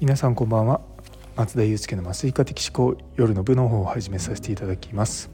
[0.00, 0.80] 皆さんこんばんは。
[1.34, 5.28] 松田祐介の麻酔科的思考夜の部の方を始めさせていただきます。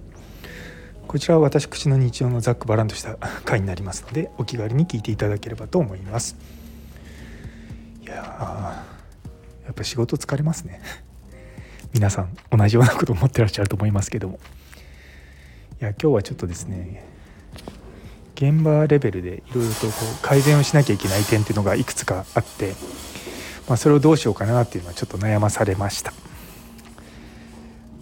[1.07, 6.37] こちらは私口の日常のざっくばらんとした回になりますのでお気軽に聞いていただければと思います。
[8.05, 10.81] いややっぱ仕事疲れますね。
[11.93, 14.41] 皆さん同じようなこと思ってらっしゃると思いますけども。
[15.79, 17.05] いや今日はちょっとですね
[18.35, 22.73] 現場レベルでいろいろとこう改善をしなきゃいけない点っていうのがいくつかあって
[23.69, 26.13] まあ、それをどうしようかなっていうのはちょっと悩まされました。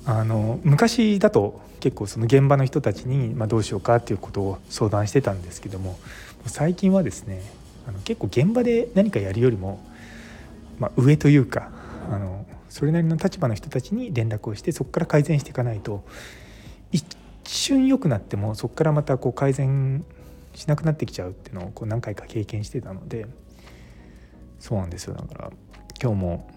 [0.05, 5.99] あの昔だと結構その現場の人たちに、まあ、どうしようかっていうことを相談してたんですけども
[6.47, 7.43] 最近はですね
[7.87, 9.81] あの結構現場で何かやるよりも、
[10.79, 11.71] まあ、上というか
[12.11, 16.05] あのそれなりの立場の人たちに連絡をしてそこから改善していかないと
[16.91, 17.05] 一
[17.45, 20.05] 瞬良くなってもそこからまたこう改善
[20.55, 23.27] しなくなってきちゃうっていうのをこう何回か経験してたので
[24.63, 25.51] そうなんですよだから
[26.01, 26.49] 今日も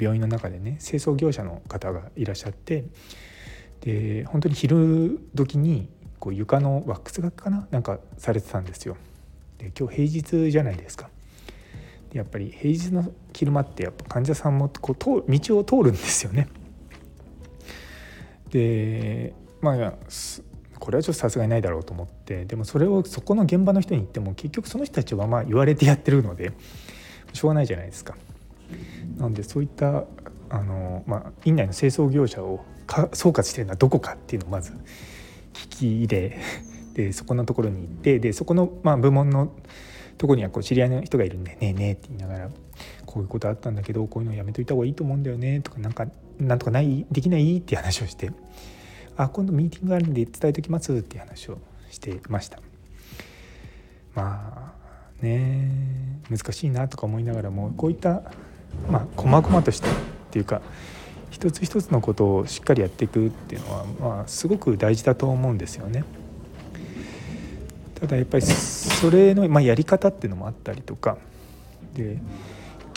[0.00, 2.84] 病院の中でね清掃業者の方がいらっしゃって
[3.82, 8.96] で本当に昼時にこう床のワックスがかななんかされてたんですよ。
[9.58, 11.10] で今日平日じゃないですか。
[12.10, 16.48] でやっぱり平日の昼間ってやっぱ患者さんもこう道を通るんですよね。
[18.50, 19.92] でまあ
[20.78, 26.52] これはちょっとさすがにないだろうと思ってでもそれをそこの現場の人に言っても結局その人たちはまあ言われてやってるので
[27.32, 28.16] しょうがないじゃないですか。
[29.18, 30.04] なんでそういった
[30.48, 32.64] あの、まあ、院内の清掃業者を
[33.12, 34.72] 総括してるのはどこかっていうのをまず
[35.52, 36.38] 聞き入れ
[36.94, 39.52] でそこのところに行ってでそこの、まあ、部門の
[40.18, 42.50] とこにはこう知り合いの人がいるんで「ねえねえ」って言いながら
[43.06, 46.06] 「こういうことあったんだけどこういうのやめといた方がいいと思うんだよね」とか「なんか
[46.38, 48.32] なんとかないできない?」って話をして
[49.16, 51.58] 「あ今度ミーティングがあるんで伝えときます」っていう話を
[51.90, 52.60] してました。
[54.14, 54.74] ま
[55.20, 55.69] あね
[56.30, 58.22] 難しいなとか思いながらもこういった
[58.88, 59.92] まあ細々としたっ
[60.30, 60.62] ていうか
[61.30, 66.04] 一つ一つのことをしっかりやっていくっていうのはまあすごく大事だと思うんですよね。
[68.00, 71.18] ただやっぱりそれの、まあ、やり方っていうのもあったりとか
[71.94, 72.18] で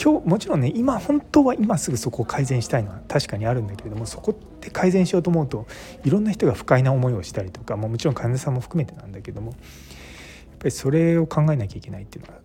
[0.02, 5.68] 今日もちろんね今本当は今すぐそこを改善したいのは確かにあるんだけれどもそこで改善しようと思うと
[6.06, 9.58] いろんな人が不快な思いをしたりとか、まあ、もちろん患者さんも含めてなんだけどもやっ
[10.60, 12.40] ぱりそれを考えなきゃいけないっていうのは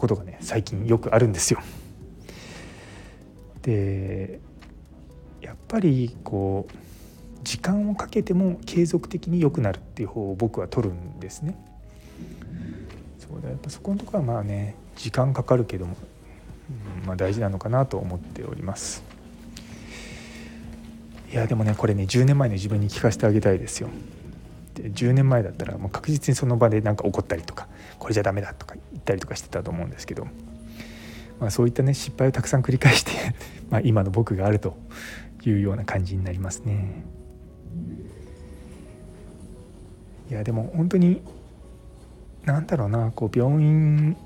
[0.00, 1.60] ことがね最近よくあるんですよ。
[3.60, 4.40] で
[5.42, 6.74] やっぱりこう
[7.44, 11.54] 時間をかけても継続的に良くなるっていう方を僕は取るんですね。
[13.18, 15.96] そうだやっぱそこのとこはまあね時間かかるけども、
[17.02, 19.02] うん、まあ、大事なのかなと思っております。
[21.30, 23.90] いやでもねこれね10年前の自分に聞かせてあげたいですよ。
[24.80, 27.68] って10年前だったらもう確実にその場で何か怒ったりとか
[27.98, 30.26] これじゃダメだとか言ったりとかしてたと思うんですけど、
[31.38, 33.12] まあ、そういったね失敗をたくさん繰り返して
[33.70, 34.76] ま今の僕があると
[35.44, 37.04] いうような感じになりますね。
[40.30, 41.22] いやでも本当に
[42.44, 44.16] 何だろうなこう病院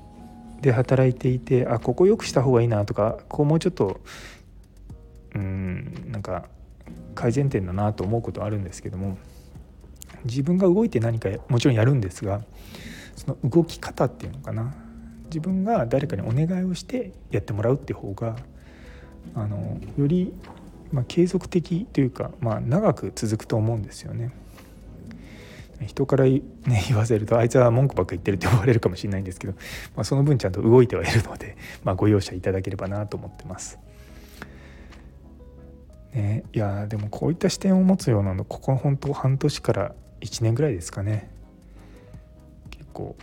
[0.61, 3.99] で働いていてあここよくした方がいいなとかこうもうちょっと
[5.33, 6.47] うんなんか
[7.15, 9.17] 改善点だなと思うことあるんですけども
[10.25, 12.41] 自分が動いて何かもちろんやるんですが
[13.15, 14.75] その動き方っていうのかな
[15.25, 18.35] 自分が誰かにお願いをしてやってもらうっていう方が
[19.33, 20.33] あのより、
[20.91, 24.31] まあ、継続的というか、まあ、長く続くと思うんですよね。
[25.85, 26.41] 人から、ね、
[26.87, 29.53] 言わせるとあいつは文句ばっか言ってるって思われるかもしれないんですけど、
[29.95, 33.77] まあ、その分ちゃんと動いてはいるので、まあ、ご容赦いただければなと思ってます。
[36.13, 41.29] ね、いやでもこういった視点を持つようなのここ本当半年から1年ぐらいですかね
[42.71, 43.15] 結構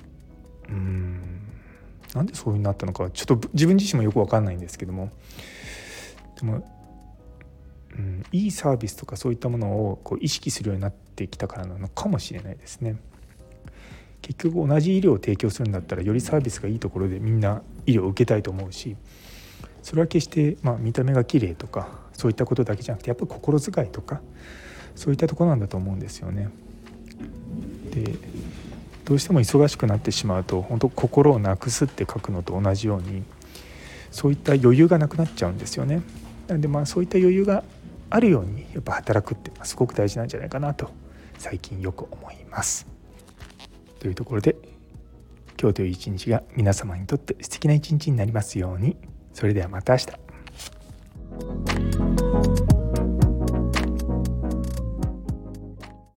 [0.69, 1.21] うん
[2.15, 5.11] なんでそういう風になったのかちょっと自分自身もよく分かんないんですけども
[6.41, 6.69] でも、
[7.97, 12.97] うん、いいサービスとかそういったものをこう意識するようになってきたからなのかもしれないですね。
[14.21, 18.97] 結局同じ医療を提供するんだったらよりサービスがいいところでみんな医療を受けたいと思うし
[19.83, 24.21] それは決して、まあ、見た目が綺麗とかそういったことだけじゃなくてやっぱり心遣いとか
[24.95, 26.51] そういったとこなんだと思うんですよね。
[27.91, 28.15] で
[29.05, 33.23] どうしても忙しくなってしまうと本当心をなくすって書くのと同じように
[34.11, 36.03] そういった余裕がなくなっちゃうんですよね。
[36.49, 37.65] なんでまあそういった余裕が
[38.11, 40.91] あるようにやっぱ働くってすごく大事なんじゃないかなと
[41.39, 42.87] 最近よく思います。
[43.99, 44.57] というところで
[45.61, 48.97] 今日という一日が皆様にとって素敵な一日になりますように。
[49.33, 51.82] それではまた明日。